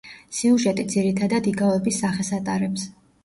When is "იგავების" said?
1.53-2.01